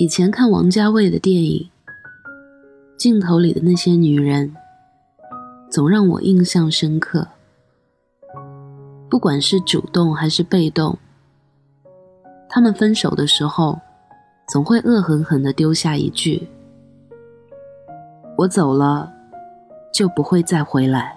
[0.00, 1.68] 以前看王家卫的电影，
[2.96, 4.56] 镜头里的那些女人，
[5.70, 7.28] 总让我印象深刻。
[9.10, 10.96] 不管是主动还是被动，
[12.48, 13.78] 他们分手的时候，
[14.48, 16.48] 总会恶狠狠地丢下一句
[18.38, 19.12] ：“我走了，
[19.92, 21.14] 就不会再回来。”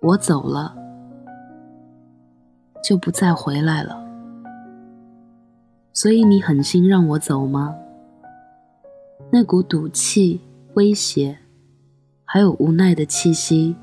[0.00, 0.72] 我走了，
[2.80, 4.05] 就不再回来了。
[5.96, 7.74] 所以你狠心让我走吗？
[9.30, 10.38] 那股赌气、
[10.74, 11.38] 威胁，
[12.26, 13.74] 还有无奈的气息，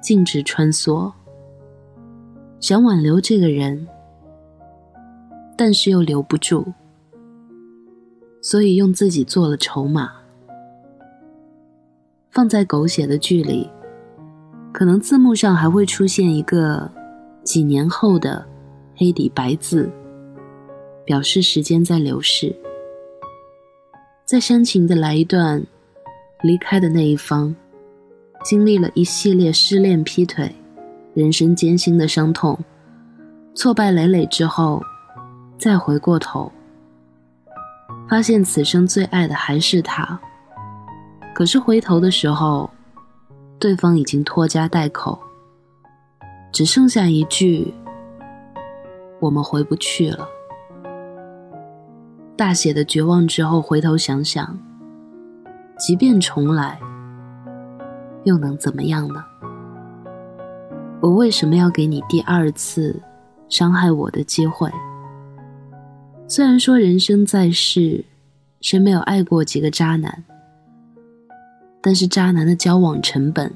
[0.00, 1.12] 径直穿梭。
[2.60, 3.88] 想挽留这个人，
[5.56, 6.64] 但是又留不住，
[8.40, 10.12] 所以用自己做了筹码。
[12.30, 13.68] 放在狗血的剧里，
[14.72, 16.88] 可能字幕上还会出现一个
[17.42, 18.46] 几年后的
[18.94, 19.90] 黑底白字。
[21.08, 22.54] 表示时间在流逝，
[24.26, 25.64] 再煽情的来一段，
[26.42, 27.56] 离开的那一方，
[28.44, 30.54] 经历了一系列失恋、劈腿，
[31.14, 32.58] 人生艰辛的伤痛，
[33.54, 34.82] 挫败累累之后，
[35.56, 36.52] 再回过头，
[38.06, 40.20] 发现此生最爱的还是他，
[41.34, 42.68] 可是回头的时候，
[43.58, 45.18] 对方已经拖家带口，
[46.52, 47.72] 只剩下一句
[49.20, 50.28] ：“我们回不去了。”
[52.38, 54.56] 大写的绝望之后，回头想想，
[55.76, 56.78] 即便重来，
[58.22, 59.24] 又能怎么样呢？
[61.00, 62.94] 我为什么要给你第二次
[63.48, 64.70] 伤害我的机会？
[66.28, 68.04] 虽然说人生在世，
[68.60, 70.22] 谁没有爱过几个渣男？
[71.80, 73.52] 但是渣男的交往成本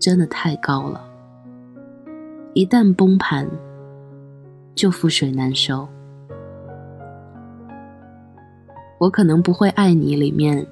[0.00, 1.00] 真的太高了，
[2.54, 3.48] 一旦崩盘，
[4.74, 5.88] 就覆水难收。
[9.02, 10.14] 我可能不会爱你。
[10.14, 10.64] 里面，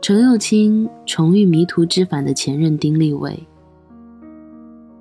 [0.00, 3.46] 程又青重遇迷途知返的前任丁立伟，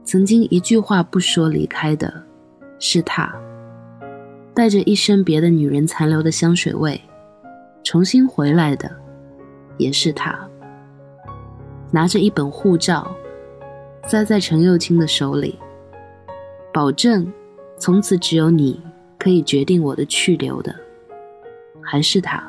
[0.03, 2.13] 曾经一句话不说离开的，
[2.77, 3.33] 是他，
[4.53, 6.99] 带着一身别的女人残留的香水味，
[7.85, 8.91] 重新回来的，
[9.77, 10.37] 也是他，
[11.89, 13.15] 拿着一本护照，
[14.07, 15.57] 塞在程又青的手里，
[16.73, 17.31] 保证，
[17.77, 18.81] 从此只有你
[19.17, 20.75] 可以决定我的去留的。
[21.85, 22.43] 还是他。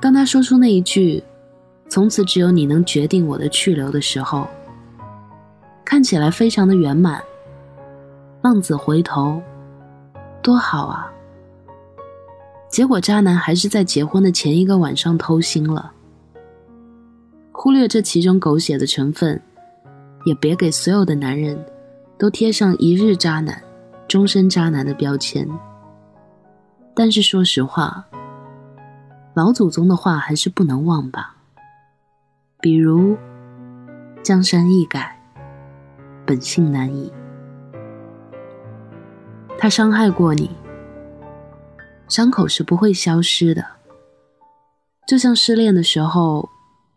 [0.00, 1.22] 当他说出那一句
[1.88, 4.48] “从此只有你能决定我的去留”的时候，
[5.84, 7.22] 看起来非常的圆满。
[8.42, 9.40] 浪子回头，
[10.42, 11.10] 多好啊！
[12.68, 15.92] 结果渣男还是在结婚的前一个晚上偷腥了。
[17.52, 19.40] 忽略这其中狗血的成分，
[20.26, 21.58] 也别给所有的男人
[22.18, 23.58] 都贴上一日渣男、
[24.06, 25.48] 终身渣男的标签。
[26.96, 28.06] 但是说实话，
[29.34, 31.34] 老祖宗的话还是不能忘吧。
[32.60, 33.16] 比如
[34.22, 35.20] “江山易改，
[36.24, 37.12] 本性难移”。
[39.58, 40.48] 他伤害过你，
[42.08, 43.66] 伤口是不会消失的。
[45.06, 46.48] 就像失恋的时候，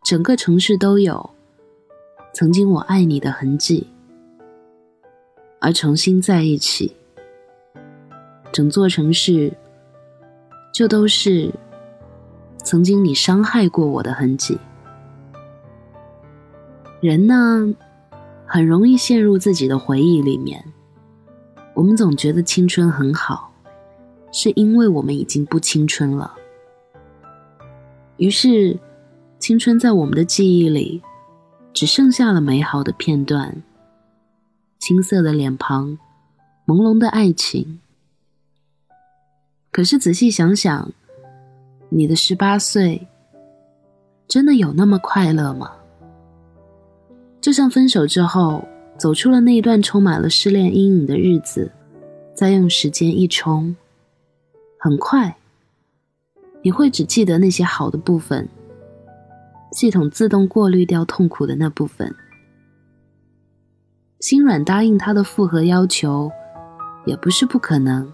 [0.04, 1.28] 整个城市都有
[2.36, 3.88] “曾经我爱你”的痕迹，
[5.60, 6.96] 而重新在一起，
[8.52, 9.52] 整座城市。
[10.78, 11.52] 就都是
[12.58, 14.60] 曾经你伤害过我的痕迹。
[17.02, 17.74] 人呢，
[18.46, 20.64] 很容易陷入自己的回忆里面。
[21.74, 23.52] 我们总觉得青春很好，
[24.32, 26.36] 是因为我们已经不青春了。
[28.18, 28.78] 于是，
[29.40, 31.02] 青春在我们的记忆里，
[31.74, 33.64] 只剩下了美好的片段：
[34.78, 35.98] 青涩的脸庞，
[36.68, 37.80] 朦胧的爱情。
[39.78, 40.92] 可是仔细想想，
[41.90, 43.08] 你的十八岁
[44.28, 45.72] 真的有那么快乐吗？
[47.40, 48.68] 就像分手之后
[48.98, 51.72] 走出了那一段充满了失恋阴影的日子，
[52.34, 53.76] 再用时间一冲，
[54.80, 55.38] 很快
[56.64, 58.50] 你会只记得那些好的部分，
[59.74, 62.12] 系统自动过滤掉痛苦的那部分。
[64.22, 66.32] 心软答应他的复合要求，
[67.06, 68.12] 也不是不可能。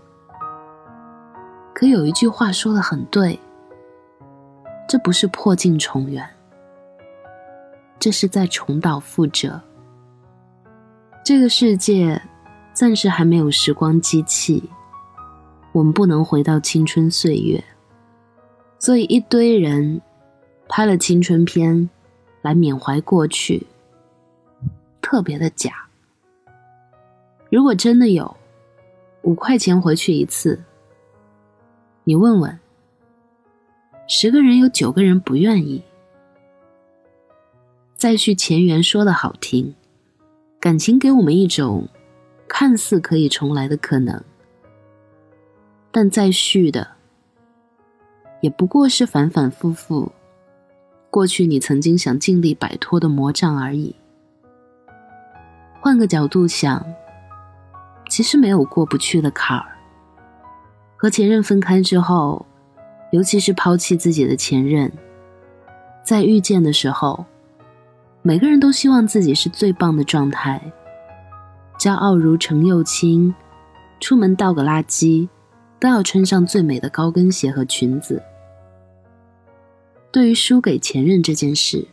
[1.74, 3.38] 可有一句话说的很对，
[4.88, 6.28] 这不是破镜重圆，
[8.00, 9.60] 这是在重蹈覆辙。
[11.26, 12.22] 这个世界
[12.74, 14.64] 暂时还没有时光机器，
[15.72, 17.64] 我们不能回到青春岁月，
[18.78, 20.00] 所以一堆人
[20.70, 21.90] 拍了青春片
[22.42, 23.66] 来缅怀过去，
[25.02, 25.72] 特别的假。
[27.50, 28.36] 如果真的有，
[29.24, 30.62] 五块钱回去一次。
[32.06, 32.60] 你问问，
[34.08, 35.82] 十个人有九个人不愿意。
[37.96, 39.74] 再续前缘说的好听，
[40.60, 41.88] 感情给我们一种
[42.46, 44.22] 看似可以重来的可能，
[45.92, 46.86] 但再续的
[48.42, 50.12] 也不过是反反复复
[51.10, 53.96] 过去你曾经想尽力摆脱的魔障而已。
[55.80, 56.86] 换个角度想，
[58.10, 59.73] 其实没有过不去的坎儿。
[61.04, 62.46] 和前任分开之后，
[63.12, 64.90] 尤其是抛弃自己的前任，
[66.02, 67.26] 在遇见的时候。
[68.22, 70.72] 每个人都希望自己是最棒的状态，
[71.78, 73.36] 骄傲如程又青，
[74.00, 75.28] 出门倒个垃圾
[75.78, 78.24] 都要穿上最美的高跟鞋和裙子。
[80.10, 81.86] 对于输给前任这件事，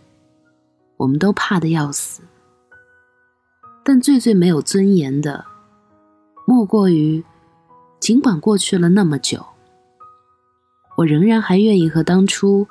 [0.99, 2.23] 我们都怕的要死。
[3.83, 5.45] 但最最没有尊严的，
[6.47, 7.25] 莫过于，
[8.11, 9.47] 尽管过去了那么久，
[10.97, 12.67] 我仍然还愿意和当初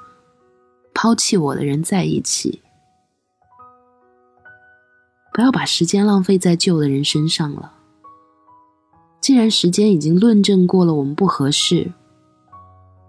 [0.93, 2.61] 抛弃我的人在一起。
[5.31, 7.71] 不要把时间浪费在旧的人身上了。
[9.21, 11.89] 既然时间已经论证过了我们不合适，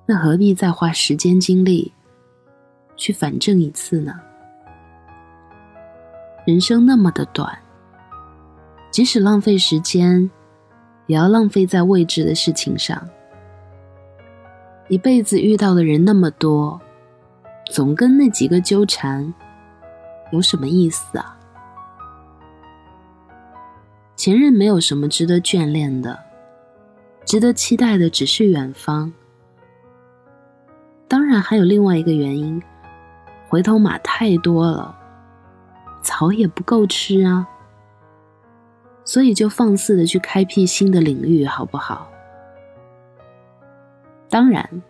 [0.06, 1.92] 那何必再花时间精力
[2.94, 4.14] 去反证一次呢？
[6.46, 7.58] 人生那么的短，
[8.92, 10.30] 即使浪费时间，
[11.10, 12.96] 也要浪费在未知的事情上。
[14.86, 16.80] 一辈子遇到的人那么多，
[17.68, 19.34] 总跟那几个纠缠，
[20.30, 21.36] 有什么意思啊？
[24.14, 26.16] 前任没有什么值得眷恋的，
[27.24, 29.12] 值得期待的只是远方。
[31.08, 32.62] 当然还有另外一个原因，
[33.48, 34.96] 回头马太多了，
[36.04, 37.48] 草也不够吃啊。
[39.10, 42.08] 所以就放肆的去开辟新的领域，好不好？
[44.28, 44.82] 当然，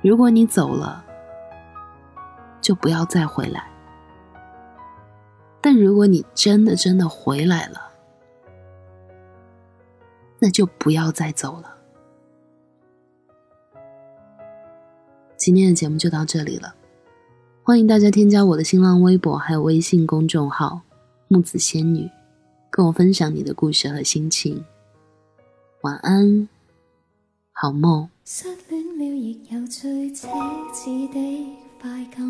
[0.00, 1.04] 如果你走了，
[2.62, 3.62] 就不要再回来。
[5.60, 7.90] 但如果你真的真的回来了，
[10.38, 11.76] 那就不要再走了。
[15.36, 16.74] 今天的节目就到这里了，
[17.62, 20.80] 欢迎大家添加我的新浪微博还有微信公众号
[21.28, 22.10] “木子仙女”，
[22.72, 24.64] 跟我分享你的故事和心情。
[25.82, 26.48] 晚安，
[27.52, 28.08] 好梦。
[28.24, 30.26] 失恋了亦有最奢
[30.72, 32.26] 侈的快感。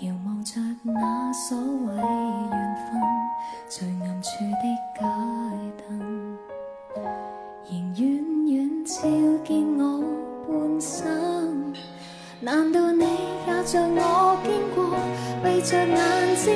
[0.00, 2.50] 遥望着那所谓缘
[2.90, 3.00] 分，
[3.68, 4.64] 最暗处的
[4.98, 5.02] 街
[5.86, 6.36] 灯，
[7.70, 9.02] 仍远远照
[9.44, 10.02] 见我
[10.48, 11.72] 半生。
[12.40, 14.98] 难道你也像我经过，
[15.44, 16.54] 闭着眼睛